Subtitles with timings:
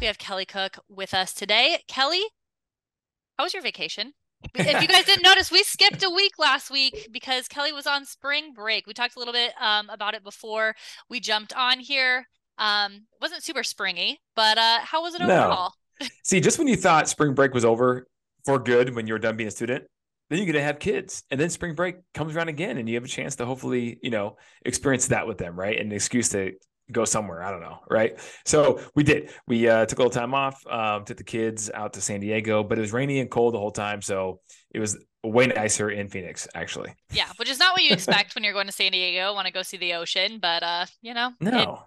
[0.00, 1.78] We have Kelly Cook with us today.
[1.88, 2.22] Kelly,
[3.36, 4.12] how was your vacation?
[4.54, 8.04] if you guys didn't notice, we skipped a week last week because Kelly was on
[8.04, 8.86] spring break.
[8.86, 10.76] We talked a little bit um, about it before
[11.10, 12.28] we jumped on here.
[12.58, 15.72] Um, wasn't super springy, but uh, how was it overall?
[16.00, 16.06] No.
[16.22, 18.06] See, just when you thought spring break was over
[18.44, 19.84] for good when you were done being a student,
[20.30, 22.94] then you're going to have kids and then spring break comes around again and you
[22.94, 26.28] have a chance to hopefully you know experience that with them right and an excuse
[26.28, 26.52] to
[26.92, 27.42] go somewhere.
[27.42, 27.80] I don't know.
[27.90, 28.18] Right.
[28.44, 29.30] So we did.
[29.46, 32.62] We uh, took a little time off, um, took the kids out to San Diego,
[32.62, 34.02] but it was rainy and cold the whole time.
[34.02, 36.94] So it was way nicer in Phoenix, actually.
[37.12, 37.28] Yeah.
[37.36, 39.62] Which is not what you expect when you're going to San Diego, want to go
[39.62, 40.38] see the ocean.
[40.40, 41.82] But, uh, you know, no.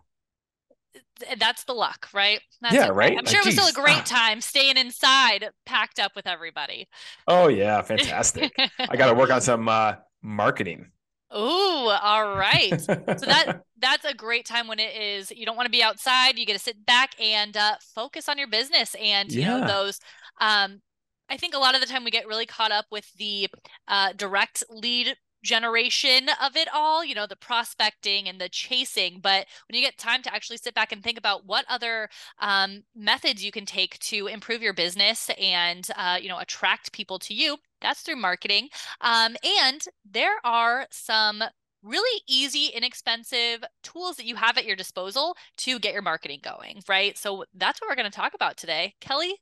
[1.30, 2.42] It, that's the luck, right?
[2.62, 3.18] That's yeah, right.
[3.18, 3.68] I'm sure like, it was geez.
[3.68, 6.88] still a great time staying inside, packed up with everybody.
[7.28, 8.52] Oh yeah, fantastic!
[8.80, 10.91] I got to work on some uh, marketing.
[11.32, 12.80] Oh, all right.
[12.82, 16.38] so that that's a great time when it is you don't want to be outside.
[16.38, 19.60] You get to sit back and uh, focus on your business and you yeah.
[19.60, 20.00] know those.
[20.40, 20.82] Um,
[21.30, 23.48] I think a lot of the time we get really caught up with the
[23.88, 29.20] uh, direct lead generation of it all, you know, the prospecting and the chasing.
[29.22, 32.84] But when you get time to actually sit back and think about what other um,
[32.96, 37.34] methods you can take to improve your business and, uh, you know, attract people to
[37.34, 38.70] you, that's through marketing.
[39.02, 41.44] Um, and there are some
[41.84, 46.82] really easy, inexpensive tools that you have at your disposal to get your marketing going,
[46.88, 47.18] right?
[47.18, 48.94] So that's what we're going to talk about today.
[49.02, 49.36] Kelly,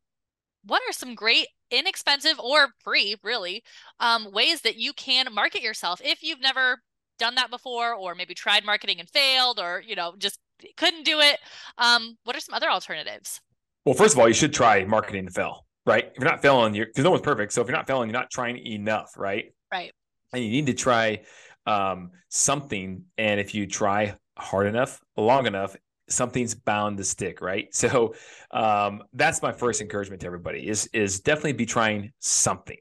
[0.64, 3.64] what are some great inexpensive or free really
[4.00, 6.80] um, ways that you can market yourself if you've never
[7.18, 10.40] done that before or maybe tried marketing and failed or you know just
[10.78, 11.40] couldn't do it
[11.78, 13.40] um, what are some other alternatives
[13.86, 16.74] well first of all you should try marketing to fail right if you're not failing
[16.74, 19.54] you're because no one's perfect so if you're not failing you're not trying enough right
[19.72, 19.92] right
[20.34, 21.22] and you need to try
[21.66, 25.76] um, something and if you try hard enough long enough
[26.10, 27.68] something's bound to stick, right?
[27.80, 28.14] So
[28.52, 32.78] um, that's my first encouragement to everybody is is definitely be trying something.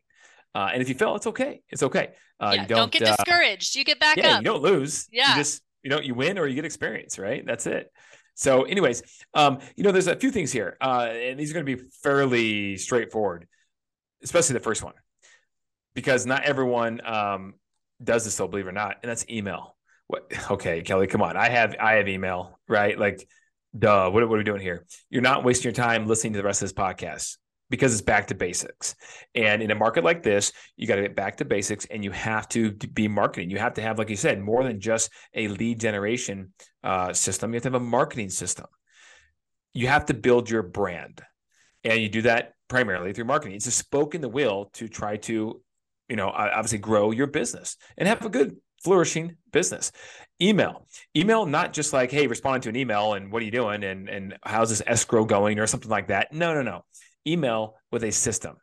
[0.54, 1.62] Uh, and if you fail, it's okay.
[1.68, 2.14] It's okay.
[2.40, 3.76] Uh, yeah, you don't, don't get uh, discouraged.
[3.76, 4.40] You get back yeah, up.
[4.40, 5.08] You don't lose.
[5.12, 5.30] Yeah.
[5.30, 7.44] You just you know you win or you get experience, right?
[7.46, 7.92] That's it.
[8.38, 9.02] So, anyways,
[9.34, 11.82] um, you know, there's a few things here, uh, and these are going to be
[12.04, 13.48] fairly straightforward,
[14.22, 14.94] especially the first one,
[15.92, 17.54] because not everyone um,
[18.02, 19.74] does this, though, believe it or not, and that's email.
[20.06, 21.36] What okay kelly come on.
[21.36, 22.96] I have i have email right?
[22.96, 23.28] Like
[23.76, 24.86] duh what, what are we doing here?
[25.10, 27.38] You're not wasting your time listening to the rest of this podcast
[27.70, 28.94] because it's back to basics.
[29.34, 32.10] And in a market like this you got to get back to basics and you
[32.10, 33.50] have to be marketing.
[33.50, 36.52] You have to have like you said more than just a lead generation
[36.82, 37.52] uh, system.
[37.52, 38.66] You have to have a marketing system.
[39.74, 41.22] You have to build your brand.
[41.84, 43.56] And you do that primarily through marketing.
[43.56, 45.62] It's a spoke in the wheel to try to
[46.08, 49.92] you know obviously grow your business and have a good flourishing business.
[50.40, 50.86] Email,
[51.16, 53.82] email, not just like, hey, respond to an email and what are you doing?
[53.84, 55.58] And and how's this escrow going?
[55.58, 56.32] or something like that.
[56.32, 56.84] No, no, no.
[57.28, 58.56] Email with a system,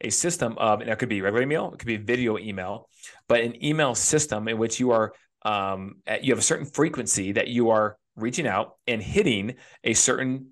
[0.00, 2.88] a system of, and that could be regular email, it could be video email,
[3.28, 7.32] but an email system in which you are um, at, you have a certain frequency
[7.32, 9.54] that you are reaching out and hitting
[9.84, 10.50] a certain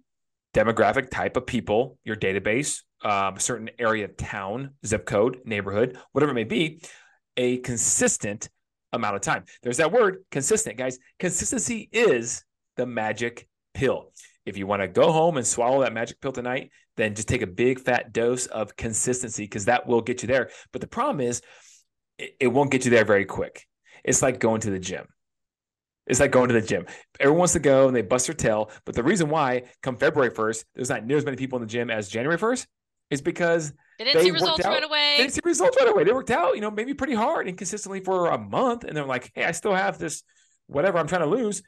[0.54, 5.98] demographic type of people, your database, um, a certain area of town, zip code, neighborhood,
[6.12, 6.80] whatever it may be,
[7.36, 8.48] a consistent
[8.92, 9.44] amount of time.
[9.62, 10.98] There's that word consistent, guys.
[11.18, 12.44] Consistency is
[12.76, 14.12] the magic pill.
[14.46, 17.42] If you want to go home and swallow that magic pill tonight, then just take
[17.42, 20.50] a big fat dose of consistency because that will get you there.
[20.72, 21.40] But the problem is,
[22.18, 23.66] it, it won't get you there very quick.
[24.04, 25.06] It's like going to the gym.
[26.06, 26.86] It's like going to the gym.
[27.20, 28.70] Everyone wants to go and they bust their tail.
[28.84, 31.70] But the reason why, come February 1st, there's not near as many people in the
[31.70, 32.66] gym as January 1st
[33.10, 35.14] is because they didn't they see results out, right away.
[35.16, 36.04] They didn't see results right away.
[36.04, 39.04] They worked out, you know, maybe pretty hard and consistently for a month, and they're
[39.04, 40.22] like, "Hey, I still have this,
[40.66, 41.62] whatever I'm trying to lose.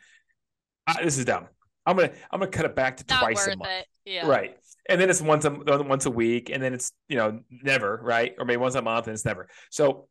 [1.03, 1.49] this is dumb.
[1.87, 4.27] I'm gonna I'm gonna cut it back to Not twice a month, yeah.
[4.27, 4.57] right?
[4.89, 8.35] And then it's once a once a week, and then it's you know never right,
[8.39, 9.49] or maybe once a month, and it's never.
[9.71, 10.09] So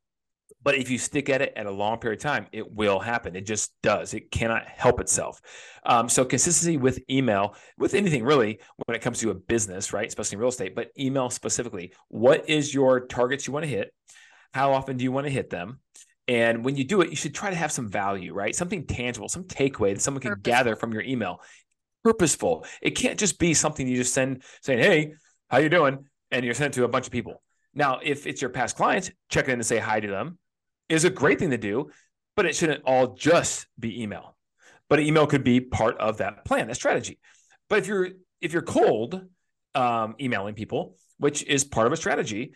[0.63, 3.36] but if you stick at it at a long period of time, it will happen.
[3.36, 4.13] It just does.
[4.13, 5.42] It cannot help itself.
[5.86, 10.07] Um, so consistency with email, with anything really, when it comes to a business, right?
[10.07, 11.94] Especially in real estate, but email specifically.
[12.10, 13.94] What is your targets you want to hit?
[14.54, 15.80] How often do you want to hit them?
[16.27, 18.56] And when you do it, you should try to have some value, right?
[18.56, 20.51] Something tangible, some takeaway that someone can Purposeful.
[20.51, 21.42] gather from your email.
[22.04, 22.66] Purposeful.
[22.81, 25.13] It can't just be something you just send saying, "Hey,
[25.50, 26.06] how you doing?
[26.31, 27.42] And you're sent to a bunch of people.
[27.74, 30.38] Now, if it's your past clients, check in and say hi to them
[30.90, 31.90] is a great thing to do,
[32.36, 34.36] but it shouldn't all just be email.
[34.90, 37.19] But email could be part of that plan, that strategy.
[37.69, 38.10] But if you're
[38.42, 39.22] if you're cold
[39.75, 42.54] um, emailing people, which is part of a strategy,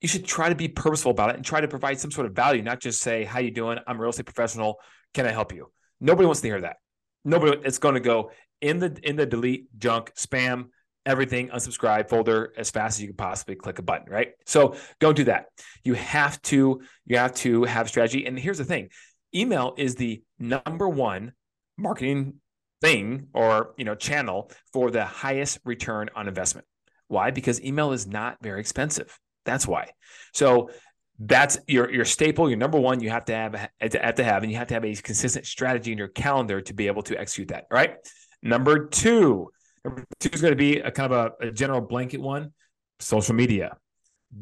[0.00, 2.34] you should try to be purposeful about it and try to provide some sort of
[2.34, 3.78] value, not just say, "How you doing?
[3.86, 4.76] I'm a real estate professional.
[5.14, 6.76] Can I help you?" Nobody wants to hear that.
[7.24, 7.58] Nobody.
[7.64, 10.66] It's going to go in the in the delete junk spam
[11.06, 14.32] everything unsubscribe folder as fast as you can possibly click a button right?
[14.46, 15.46] So don't do that.
[15.84, 18.26] You have to you have to have strategy.
[18.26, 18.90] And here's the thing.
[19.34, 21.32] Email is the number one
[21.78, 22.34] marketing
[22.80, 26.66] thing or you know channel for the highest return on investment.
[27.08, 27.30] Why?
[27.30, 29.18] Because email is not very expensive.
[29.44, 29.90] That's why.
[30.34, 30.70] So
[31.18, 33.00] that's your your staple your number one.
[33.00, 35.92] You have to have have to have and you have to have a consistent strategy
[35.92, 37.96] in your calendar to be able to execute that right
[38.42, 39.50] number two
[39.84, 42.52] number two is going to be a kind of a, a general blanket one
[42.98, 43.76] social media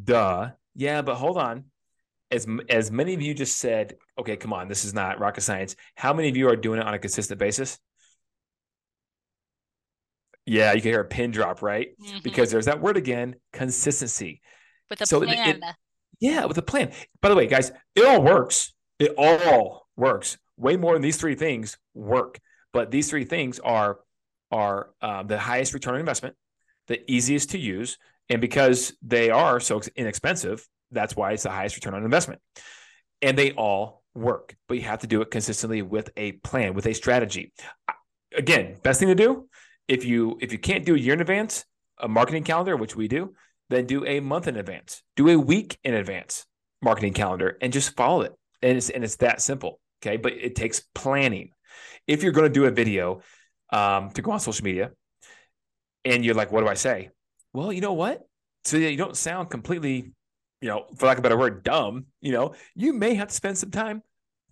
[0.05, 1.65] duh yeah but hold on
[2.31, 5.77] as as many of you just said, okay, come on, this is not rocket science.
[5.95, 7.79] How many of you are doing it on a consistent basis?
[10.45, 11.89] Yeah, you can hear a pin drop, right?
[12.00, 12.19] Mm-hmm.
[12.23, 14.41] Because there's that word again, consistency.
[14.89, 15.49] With a so plan.
[15.49, 15.65] It, it,
[16.21, 16.93] yeah, with a plan.
[17.21, 18.73] By the way, guys, it all works.
[18.99, 20.39] It all works.
[20.56, 22.41] Way more than these three things work.
[22.73, 23.99] But these three things are
[24.50, 26.35] are uh, the highest return on investment,
[26.87, 27.99] the easiest to use,
[28.29, 32.41] and because they are so inexpensive, that's why it's the highest return on investment.
[33.20, 36.87] And they all work, but you have to do it consistently with a plan, with
[36.87, 37.53] a strategy.
[38.37, 39.49] Again, best thing to do
[39.88, 41.64] if you if you can't do a year in advance,
[41.99, 43.35] a marketing calendar, which we do,
[43.71, 46.47] then do a month in advance, do a week in advance
[46.81, 48.32] marketing calendar, and just follow it.
[48.62, 49.81] And it's and it's that simple.
[50.03, 51.50] Okay, but it takes planning.
[52.06, 53.22] If you're going to do a video
[53.70, 54.92] um, to go on social media,
[56.04, 57.10] and you're like, "What do I say?"
[57.52, 58.22] Well, you know what?
[58.64, 60.12] So you don't sound completely
[60.60, 63.34] you know, for lack of a better word, dumb, you know, you may have to
[63.34, 64.02] spend some time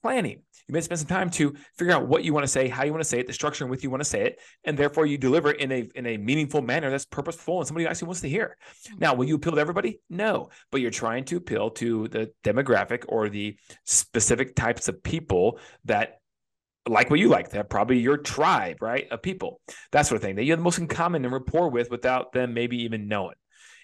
[0.03, 0.43] planning.
[0.69, 2.93] You may spend some time to figure out what you want to say, how you
[2.93, 5.07] want to say it, the structure in which you want to say it, and therefore
[5.07, 8.29] you deliver in a in a meaningful manner that's purposeful and somebody actually wants to
[8.29, 8.57] hear.
[8.99, 10.01] Now, will you appeal to everybody?
[10.11, 15.59] No, but you're trying to appeal to the demographic or the specific types of people
[15.85, 16.21] that
[16.87, 17.51] like what you like.
[17.51, 19.61] That probably your tribe, right, of people,
[19.93, 22.33] that sort of thing that you have the most in common and rapport with without
[22.33, 23.37] them maybe even knowing.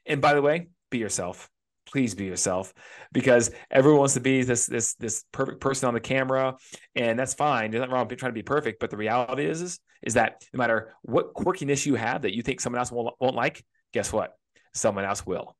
[0.06, 1.48] And by the way, be yourself
[1.86, 2.72] please be yourself
[3.12, 6.56] because everyone wants to be this this this perfect person on the camera
[6.94, 9.60] and that's fine there's nothing wrong with trying to be perfect but the reality is
[9.60, 13.14] is, is that no matter what quirkiness you have that you think someone else won't,
[13.20, 14.36] won't like guess what
[14.74, 15.56] someone else will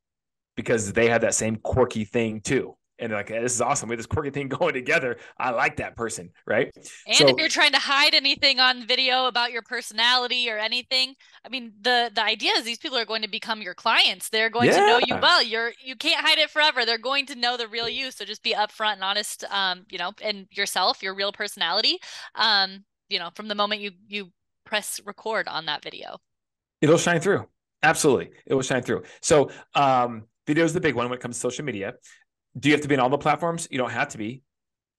[0.56, 3.88] because they have that same quirky thing too and like this is awesome.
[3.88, 5.18] We have this quirky thing going together.
[5.36, 6.70] I like that person, right?
[7.06, 11.14] And so, if you're trying to hide anything on video about your personality or anything,
[11.44, 14.28] I mean, the the idea is these people are going to become your clients.
[14.28, 14.80] They're going yeah.
[14.80, 15.42] to know you well.
[15.42, 16.86] You're you can't hide it forever.
[16.86, 18.12] They're going to know the real you.
[18.12, 21.98] So just be upfront and honest, um, you know, and yourself, your real personality,
[22.36, 24.30] um, you know, from the moment you you
[24.64, 26.18] press record on that video.
[26.80, 27.48] It'll shine through.
[27.82, 28.30] Absolutely.
[28.46, 29.02] It will shine through.
[29.20, 31.94] So um video is the big one when it comes to social media.
[32.58, 33.68] Do you have to be on all the platforms?
[33.70, 34.42] You don't have to be.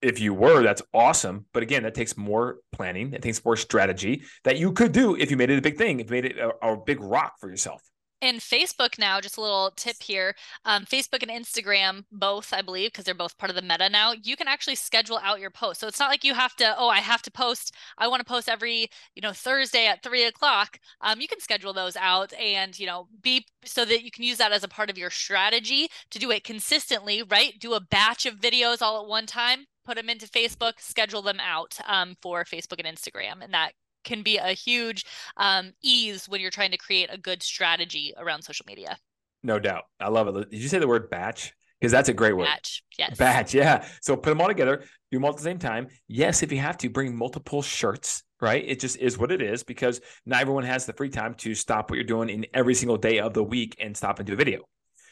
[0.02, 1.46] If you were, that's awesome.
[1.54, 3.14] But again, that takes more planning.
[3.14, 6.00] It takes more strategy that you could do if you made it a big thing,
[6.00, 7.82] if you made it a, a big rock for yourself
[8.24, 10.34] and Facebook now, just a little tip here.
[10.64, 14.14] Um, Facebook and Instagram, both, I believe, because they're both part of the meta now,
[14.14, 15.82] you can actually schedule out your post.
[15.82, 18.26] So it's not like you have to, oh, I have to post, I want to
[18.26, 20.80] post every, you know, Thursday at three o'clock.
[21.02, 24.38] Um, you can schedule those out and, you know, be so that you can use
[24.38, 27.60] that as a part of your strategy to do it consistently, right?
[27.60, 31.40] Do a batch of videos all at one time put them into Facebook, schedule them
[31.40, 33.74] out um, for Facebook and Instagram, and that
[34.04, 35.06] can be a huge
[35.38, 38.98] um, ease when you're trying to create a good strategy around social media.
[39.44, 39.84] No doubt.
[40.00, 40.52] I love it.
[40.52, 41.54] Did you say the word batch?
[41.80, 42.46] Because that's a great word.
[42.46, 42.82] Batch.
[42.98, 43.18] Yes.
[43.18, 43.54] Batch.
[43.54, 43.86] Yeah.
[44.02, 44.78] So put them all together,
[45.12, 45.88] do them all at the same time.
[46.08, 48.64] Yes, if you have to, bring multiple shirts, right?
[48.66, 51.90] It just is what it is because not everyone has the free time to stop
[51.90, 54.38] what you're doing in every single day of the week and stop and do a
[54.38, 54.62] video.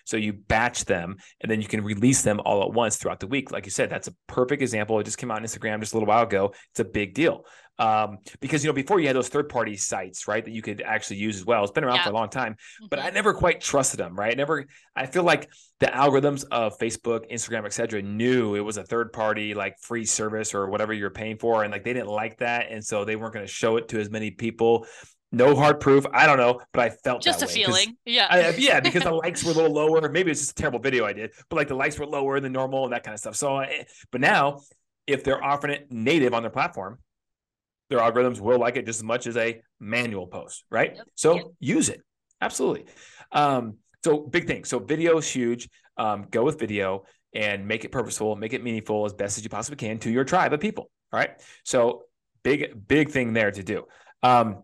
[0.06, 3.28] So you batch them and then you can release them all at once throughout the
[3.28, 3.52] week.
[3.52, 5.00] Like you said, that's a perfect example.
[5.00, 6.54] It just came out on Instagram just a little while ago.
[6.72, 7.46] It's a big deal.
[7.82, 11.18] Um, because you know, before you had those third-party sites, right, that you could actually
[11.18, 11.64] use as well.
[11.64, 12.04] It's been around yeah.
[12.04, 12.56] for a long time,
[12.90, 13.16] but I mm-hmm.
[13.16, 14.32] never quite trusted them, right?
[14.32, 14.66] I never
[14.96, 19.80] I feel like the algorithms of Facebook, Instagram, etc., knew it was a third-party like
[19.80, 23.04] free service or whatever you're paying for, and like they didn't like that, and so
[23.04, 24.86] they weren't going to show it to as many people
[25.32, 26.06] no hard proof.
[26.14, 27.52] I don't know, but I felt just a way.
[27.52, 27.98] feeling.
[28.06, 28.28] Yeah.
[28.30, 30.10] I, yeah, because the likes were a little lower.
[30.10, 32.52] Maybe it's just a terrible video I did, but like the likes were lower than
[32.52, 33.36] normal and that kind of stuff.
[33.36, 33.64] So,
[34.12, 34.62] but now
[35.08, 37.00] if they're offering it native on their platform,
[37.90, 40.96] their algorithms will like it just as much as a manual post, right?
[40.96, 41.08] Yep.
[41.16, 41.46] So yep.
[41.60, 42.02] use it.
[42.40, 42.86] Absolutely.
[43.32, 44.64] Um, so big thing.
[44.64, 45.70] So video is huge.
[45.98, 49.50] Um, go with video and make it purposeful, make it meaningful as best as you
[49.50, 50.90] possibly can to your tribe of people.
[51.12, 51.32] All right.
[51.64, 52.04] So
[52.44, 53.86] big, big thing there to do.
[54.24, 54.64] Um,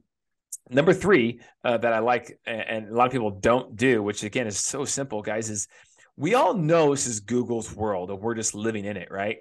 [0.69, 4.47] number three uh, that I like, and a lot of people don't do, which again
[4.47, 5.67] is so simple, guys, is
[6.15, 9.37] we all know this is Google's world and we're just living in it, right?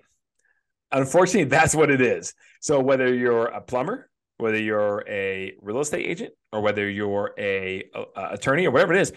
[0.93, 2.35] Unfortunately, that's what it is.
[2.61, 7.85] So whether you're a plumber, whether you're a real estate agent, or whether you're a,
[7.95, 9.13] a attorney or whatever it is,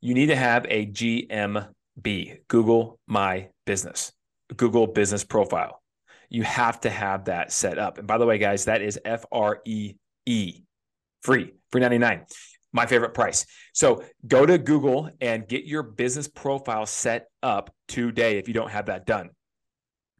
[0.00, 4.12] you need to have a GMB, Google My Business,
[4.56, 5.80] Google Business Profile.
[6.28, 7.98] You have to have that set up.
[7.98, 9.94] And by the way, guys, that is F R E
[10.26, 10.62] E,
[11.24, 12.26] free, free 99
[12.74, 13.46] my favorite price.
[13.72, 18.70] So go to Google and get your business profile set up today if you don't
[18.70, 19.30] have that done.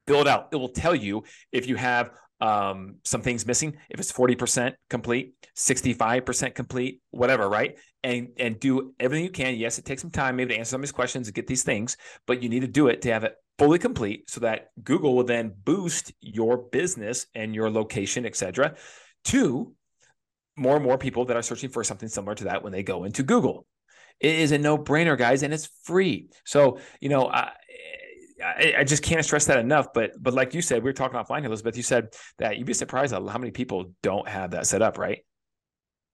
[0.07, 0.49] Fill it out.
[0.53, 5.35] It will tell you if you have um, some things missing, if it's 40% complete,
[5.57, 7.77] 65% complete, whatever, right?
[8.03, 9.57] And and do everything you can.
[9.57, 11.63] Yes, it takes some time maybe to answer some of these questions and get these
[11.63, 11.97] things,
[12.27, 15.25] but you need to do it to have it fully complete so that Google will
[15.25, 18.75] then boost your business and your location, et cetera,
[19.25, 19.73] to
[20.57, 23.05] more and more people that are searching for something similar to that when they go
[23.05, 23.67] into Google.
[24.21, 26.29] It is a no brainer, guys, and it's free.
[26.45, 27.51] So, you know, I,
[28.43, 29.89] I, I, just can't stress that enough.
[29.93, 31.77] But, but like you said, we were talking offline, Elizabeth.
[31.77, 34.99] You said that you'd be surprised at how many people don't have that set up,
[34.99, 35.25] right?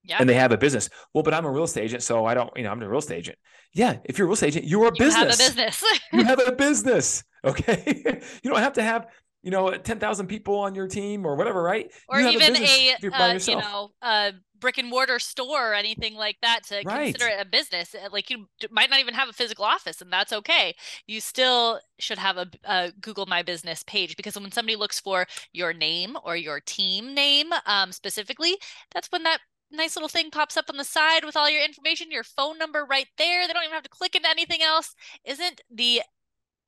[0.05, 0.17] Yeah.
[0.19, 0.89] And they have a business.
[1.13, 3.01] Well, but I'm a real estate agent, so I don't, you know, I'm a real
[3.01, 3.39] estate agent.
[3.75, 3.99] Yeah.
[4.05, 5.15] If you're a real estate agent, you're a you business.
[5.17, 5.85] Have a business.
[6.13, 7.25] you have a business.
[7.45, 8.03] Okay.
[8.43, 9.07] you don't have to have
[9.43, 11.91] you know, 10,000 people on your team or whatever, right?
[12.09, 16.61] Or even a, uh, you know, a brick and mortar store or anything like that
[16.67, 17.15] to right.
[17.15, 17.95] consider it a business.
[17.95, 20.75] Uh, like you might not even have a physical office and that's okay.
[21.07, 25.27] You still should have a, a Google My Business page because when somebody looks for
[25.53, 28.57] your name or your team name um, specifically,
[28.93, 29.39] that's when that
[29.73, 32.85] nice little thing pops up on the side with all your information, your phone number
[32.85, 33.47] right there.
[33.47, 34.95] They don't even have to click into anything else.
[35.25, 36.03] Isn't the,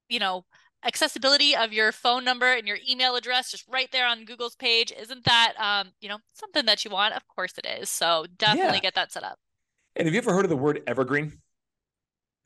[0.09, 0.45] you know,
[0.85, 4.93] accessibility of your phone number and your email address just right there on Google's page.
[4.99, 7.15] Isn't that um, you know, something that you want?
[7.15, 7.89] Of course it is.
[7.91, 8.81] So definitely yeah.
[8.81, 9.39] get that set up.
[9.97, 11.39] And have you ever heard of the word evergreen?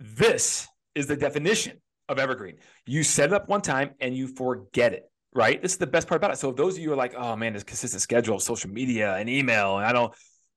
[0.00, 2.57] This is the definition of evergreen.
[2.87, 5.61] You set it up one time and you forget it, right?
[5.61, 6.38] This is the best part about it.
[6.38, 9.14] So if those of you are like, oh man, this consistent schedule of social media
[9.14, 10.12] and email, and I don't,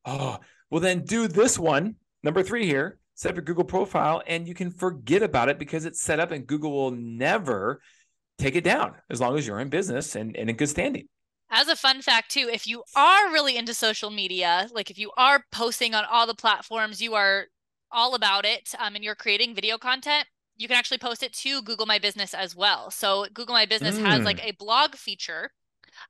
[0.05, 4.47] oh, well then do this one, number three here, set up your Google profile and
[4.47, 7.81] you can forget about it because it's set up and Google will never
[8.37, 11.05] take it down as long as you're in business and, and in good standing.
[11.51, 15.11] As a fun fact, too, if you are really into social media, like if you
[15.17, 17.47] are posting on all the platforms, you are
[17.91, 21.61] all about it, um, and you're creating video content, you can actually post it to
[21.61, 22.89] Google My Business as well.
[22.89, 24.05] So Google My Business mm.
[24.05, 24.49] has like mm.
[24.49, 25.51] a blog feature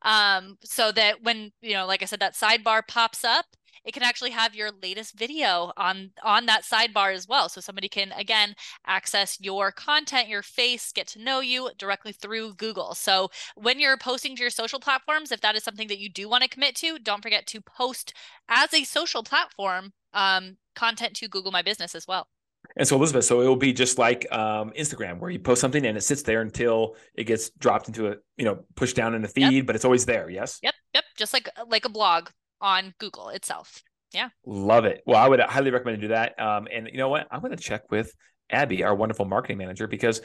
[0.03, 3.45] um, so that when, you know, like I said, that sidebar pops up,
[3.83, 7.87] it can actually have your latest video on on that sidebar as well so somebody
[7.87, 8.55] can again
[8.85, 13.97] access your content your face get to know you directly through google so when you're
[13.97, 16.75] posting to your social platforms if that is something that you do want to commit
[16.75, 18.13] to don't forget to post
[18.47, 22.27] as a social platform um, content to google my business as well
[22.75, 25.85] and so, Elizabeth, so it will be just like um, Instagram, where you post something
[25.85, 29.21] and it sits there until it gets dropped into a, you know, pushed down in
[29.21, 29.65] the feed, yep.
[29.65, 30.29] but it's always there.
[30.29, 30.59] Yes.
[30.61, 30.75] Yep.
[30.93, 31.03] Yep.
[31.17, 32.29] Just like like a blog
[32.61, 33.83] on Google itself.
[34.13, 34.29] Yeah.
[34.45, 35.01] Love it.
[35.05, 36.39] Well, I would highly recommend to do that.
[36.39, 37.27] Um, and you know what?
[37.29, 38.11] I'm going to check with
[38.49, 40.21] Abby, our wonderful marketing manager, because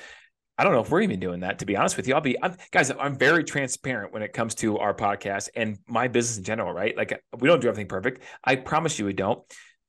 [0.57, 1.59] I don't know if we're even doing that.
[1.59, 2.91] To be honest with you, I'll be I'm, guys.
[2.91, 6.73] I'm very transparent when it comes to our podcast and my business in general.
[6.73, 6.97] Right?
[6.97, 8.23] Like we don't do everything perfect.
[8.43, 9.43] I promise you, we don't.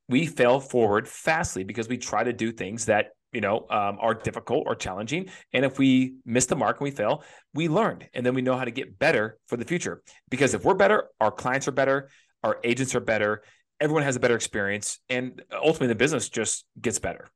[0.10, 4.16] We fail forward fastly because we try to do things that you know um, are
[4.16, 5.30] difficult or challenging.
[5.54, 7.24] And if we miss the mark and we fail,
[7.54, 10.02] we learned, and then we know how to get better for the future.
[10.30, 12.10] Because if we're better, our clients are better,
[12.46, 13.42] our agents are better,
[13.82, 17.28] everyone has a better experience, and ultimately the business just gets better.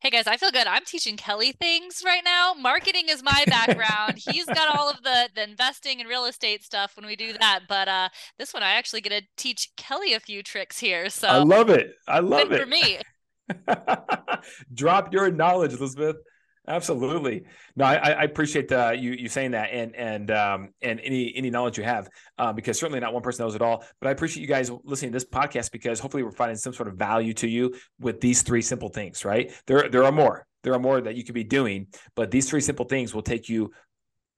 [0.00, 0.66] Hey guys, I feel good.
[0.66, 2.54] I'm teaching Kelly things right now.
[2.54, 4.14] Marketing is my background.
[4.16, 7.62] He's got all of the the investing and real estate stuff when we do that.
[7.68, 11.10] But uh this one I actually get to teach Kelly a few tricks here.
[11.10, 11.90] So I love it.
[12.06, 13.00] I love it for me.
[14.72, 16.16] Drop your knowledge, Elizabeth.
[16.68, 17.44] Absolutely.
[17.76, 21.48] No, I, I appreciate uh, you you saying that and and um, and any any
[21.48, 23.84] knowledge you have uh, because certainly not one person knows it all.
[24.00, 26.88] But I appreciate you guys listening to this podcast because hopefully we're finding some sort
[26.88, 29.24] of value to you with these three simple things.
[29.24, 29.50] Right?
[29.66, 30.46] There there are more.
[30.62, 33.48] There are more that you could be doing, but these three simple things will take
[33.48, 33.72] you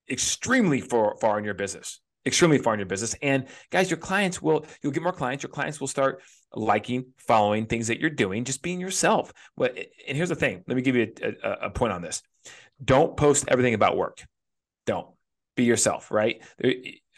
[0.09, 2.01] extremely far far in your business.
[2.27, 3.15] Extremely far in your business.
[3.23, 5.43] And guys, your clients will you'll get more clients.
[5.43, 6.23] Your clients will start
[6.55, 9.33] liking, following things that you're doing, just being yourself.
[9.55, 10.63] What and here's the thing.
[10.67, 12.23] Let me give you a, a, a point on this.
[12.85, 14.23] Don't post everything about work.
[14.85, 15.07] Don't
[15.57, 16.11] be yourself.
[16.11, 16.43] Right.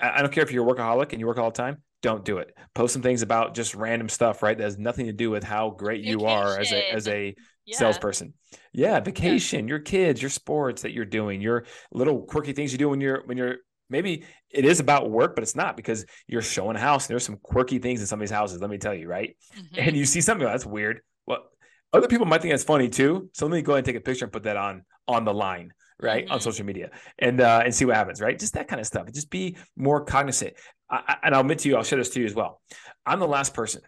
[0.01, 1.83] I don't care if you're a workaholic and you work all the time.
[2.03, 2.55] don't do it.
[2.75, 4.59] Post some things about just random stuff, right?
[4.59, 6.21] That has nothing to do with how great vacation.
[6.21, 7.77] you are as a as a yeah.
[7.77, 8.35] salesperson.
[8.73, 9.71] Yeah, vacation, yeah.
[9.71, 13.23] your kids, your sports that you're doing, your little quirky things you do when you're
[13.27, 13.57] when you're
[13.93, 17.07] maybe it is about work, but it's not because you're showing a house.
[17.07, 18.61] And there's some quirky things in some of these houses.
[18.61, 19.37] Let me tell you, right?
[19.57, 19.75] Mm-hmm.
[19.79, 21.01] And you see something that's weird.
[21.27, 21.45] Well,
[21.93, 23.31] other people might think that's funny too.
[23.35, 25.35] So let me go ahead and take a picture and put that on on the
[25.35, 26.35] line right mm-hmm.
[26.35, 29.07] on social media and uh, and see what happens right just that kind of stuff
[29.13, 30.55] just be more cognizant
[30.91, 32.61] I, and i'll admit to you i'll share this to you as well
[33.07, 33.83] i'm the last person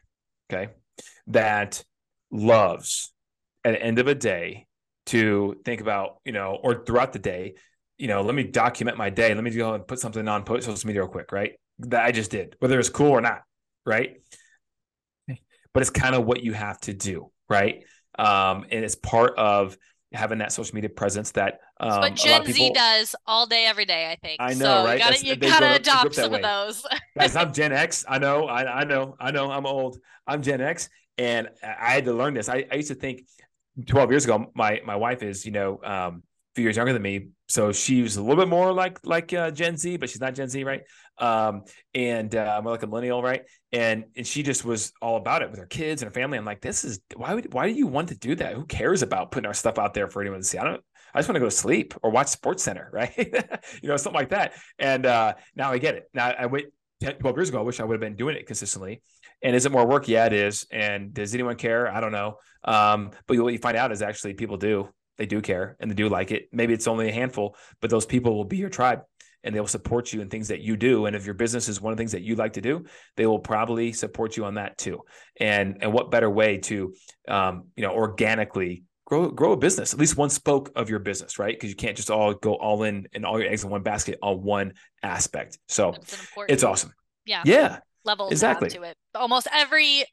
[0.50, 0.73] okay
[1.28, 1.82] that
[2.30, 3.12] loves
[3.64, 4.66] at the end of a day
[5.06, 7.54] to think about you know or throughout the day
[7.96, 10.86] you know let me document my day let me go and put something on social
[10.86, 13.42] media real quick right that i just did whether it's cool or not
[13.86, 14.16] right
[15.72, 17.84] but it's kind of what you have to do right
[18.16, 19.76] um, and it's part of
[20.12, 23.84] having that social media presence that um, what Gen people, Z does all day, every
[23.84, 24.10] day.
[24.10, 24.40] I think.
[24.40, 24.98] I know, so right?
[24.98, 26.86] You gotta, you gotta adopt some of those.
[27.18, 28.04] Guys, I'm Gen X.
[28.08, 29.50] I know, I, I, know, I know.
[29.50, 29.98] I'm old.
[30.26, 32.48] I'm Gen X, and I had to learn this.
[32.48, 33.26] I, I used to think
[33.86, 37.02] 12 years ago, my my wife is, you know, um, a few years younger than
[37.02, 40.34] me, so she's a little bit more like like uh, Gen Z, but she's not
[40.34, 40.82] Gen Z, right?
[41.18, 41.62] Um,
[41.94, 43.42] and uh, more like a millennial, right?
[43.72, 46.38] And and she just was all about it with her kids and her family.
[46.38, 48.54] I'm like, this is why would why do you want to do that?
[48.54, 50.58] Who cares about putting our stuff out there for anyone to see?
[50.58, 50.82] I don't.
[51.14, 53.12] I just want to go to sleep or watch Sports Center, right?
[53.16, 54.54] you know, something like that.
[54.78, 56.10] And uh, now I get it.
[56.12, 56.66] Now I wait
[57.02, 57.58] 10, 12 years ago.
[57.58, 59.02] I wish I would have been doing it consistently.
[59.42, 60.08] And is it more work?
[60.08, 60.66] Yeah, it is.
[60.72, 61.86] And does anyone care?
[61.88, 62.38] I don't know.
[62.64, 64.88] Um, but what you find out is actually people do.
[65.16, 66.49] They do care and they do like it.
[66.52, 69.02] Maybe it's only a handful, but those people will be your tribe
[69.44, 71.06] and they will support you in things that you do.
[71.06, 72.85] And if your business is one of the things that you like to do,
[73.16, 75.00] they will probably support you on that too.
[75.38, 76.94] And and what better way to
[77.28, 81.38] um, you know organically grow grow a business, at least one spoke of your business,
[81.38, 81.54] right?
[81.54, 84.18] Because you can't just all go all in and all your eggs in one basket
[84.23, 85.59] on one aspect.
[85.68, 85.94] So
[86.49, 86.92] it's awesome.
[87.26, 87.42] Yeah.
[87.44, 87.78] Yeah.
[88.04, 88.68] Level exactly.
[88.71, 88.97] to it.
[89.14, 90.04] Almost every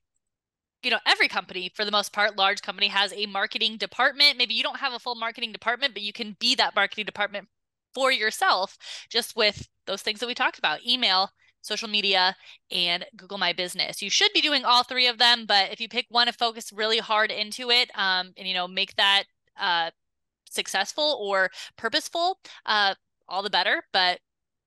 [0.83, 4.37] you know every company for the most part large company has a marketing department.
[4.37, 7.47] Maybe you don't have a full marketing department but you can be that marketing department
[7.93, 8.77] for yourself
[9.09, 11.29] just with those things that we talked about email
[11.61, 12.35] social media
[12.71, 14.01] and google my business.
[14.01, 16.73] You should be doing all three of them but if you pick one to focus
[16.73, 19.23] really hard into it um, and you know make that
[19.59, 19.91] uh,
[20.49, 22.95] successful or purposeful uh,
[23.27, 23.83] all the better.
[23.93, 24.19] But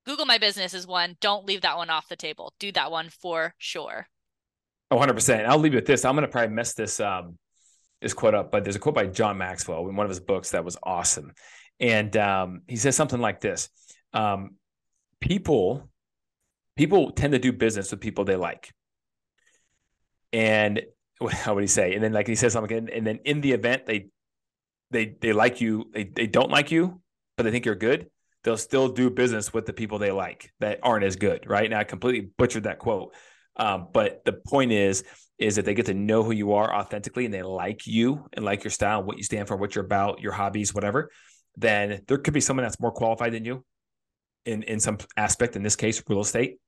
[0.07, 1.17] google my business is one.
[1.21, 2.53] Don't leave that one off the table.
[2.61, 4.09] Do that one for sure
[4.93, 7.37] 100% i'll leave you with this i'm going to probably mess this um
[8.01, 10.51] this quote up but there's a quote by john maxwell in one of his books
[10.51, 11.33] that was awesome
[11.81, 13.69] and um, he says something like this:
[14.13, 14.57] um,
[15.21, 15.89] people
[16.77, 18.73] people tend to do business with people they like.
[20.33, 20.83] And
[21.31, 21.95] how would he say?
[21.95, 24.09] And then like he says something, and, and then in the event they
[24.91, 27.01] they they like you, they they don't like you,
[27.37, 28.09] but they think you're good.
[28.45, 31.69] They'll still do business with the people they like that aren't as good, right?
[31.69, 33.15] Now I completely butchered that quote,
[33.57, 35.05] um, but the point is,
[35.39, 38.45] is that they get to know who you are authentically and they like you and
[38.45, 41.11] like your style, what you stand for, what you're about, your hobbies, whatever
[41.57, 43.65] then there could be someone that's more qualified than you
[44.45, 45.57] in in some aspect.
[45.57, 46.59] In this case, real estate,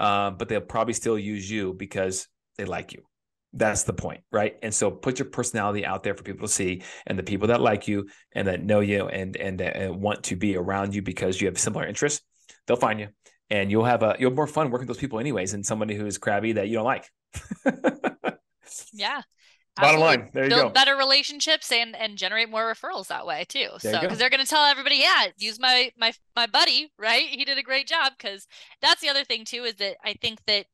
[0.00, 3.02] um, but they'll probably still use you because they like you.
[3.52, 4.56] That's the point, right?
[4.62, 7.60] And so put your personality out there for people to see, and the people that
[7.60, 11.40] like you and that know you and and, and want to be around you because
[11.40, 12.22] you have similar interests,
[12.66, 13.08] they'll find you,
[13.54, 15.94] and you'll have a you'll have more fun working with those people anyways than somebody
[15.94, 17.10] who's crabby that you don't like.
[18.92, 19.22] yeah,
[19.76, 20.70] Bottom line, there you build go.
[20.70, 23.68] better relationships and and generate more referrals that way too.
[23.82, 27.26] There so because they're going to tell everybody, yeah, use my my my buddy, right?
[27.26, 28.12] He did a great job.
[28.16, 28.46] Because
[28.80, 30.66] that's the other thing too is that I think that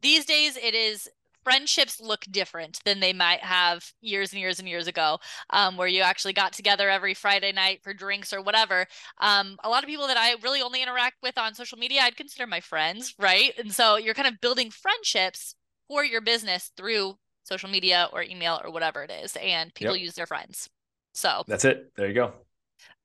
[0.00, 1.08] these days it is
[1.48, 5.88] friendships look different than they might have years and years and years ago, um, where
[5.88, 8.86] you actually got together every Friday night for drinks or whatever.
[9.18, 12.16] Um, a lot of people that I really only interact with on social media, I'd
[12.16, 13.54] consider my friends, right?
[13.58, 15.54] And so you're kind of building friendships
[15.88, 20.04] for your business through social media or email or whatever it is, and people yep.
[20.04, 20.68] use their friends.
[21.14, 21.92] So that's it.
[21.96, 22.34] There you go.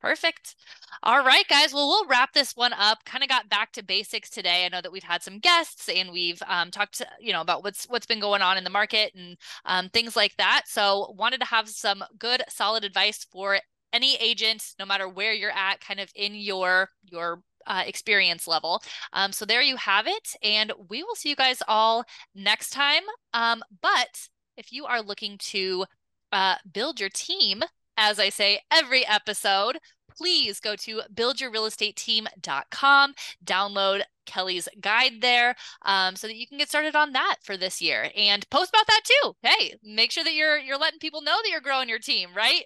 [0.02, 0.56] Perfect.
[1.02, 1.74] All right, guys.
[1.74, 3.06] Well, we'll wrap this one up.
[3.06, 4.66] Kind of got back to basics today.
[4.66, 7.86] I know that we've had some guests and we've um, talked, you know, about what's
[7.86, 10.64] what's been going on in the market and um, things like that.
[10.68, 13.60] So, wanted to have some good, solid advice for
[13.94, 18.82] any agent, no matter where you're at, kind of in your your uh, experience level.
[19.14, 22.04] Um, so there you have it, and we will see you guys all
[22.36, 23.04] next time.
[23.34, 25.86] Um, but if you are looking to
[26.32, 27.64] uh, build your team,
[27.98, 29.78] as I say every episode,
[30.18, 36.96] please go to buildyourrealestateteam.com, download Kelly's guide there um, so that you can get started
[36.96, 39.34] on that for this year and post about that too.
[39.42, 42.64] Hey, make sure that you're you're letting people know that you're growing your team, right?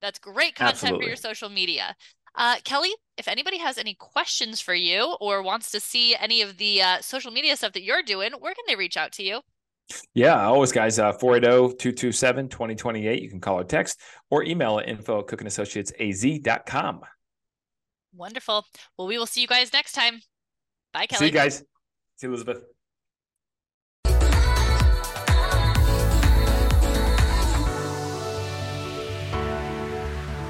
[0.00, 1.04] That's great content Absolutely.
[1.04, 1.94] for your social media.
[2.34, 6.58] Uh, Kelly, if anybody has any questions for you or wants to see any of
[6.58, 9.40] the uh, social media stuff that you're doing, where can they reach out to you?
[10.14, 10.98] Yeah, always, guys.
[10.98, 13.22] Uh, 480 227 2028.
[13.22, 14.00] You can call or text
[14.30, 17.00] or email at info at cookandassociatesaz.com.
[18.14, 18.66] Wonderful.
[18.98, 20.20] Well, we will see you guys next time.
[20.92, 21.18] Bye, Kelly.
[21.18, 21.58] See you guys.
[22.16, 22.62] See you, Elizabeth.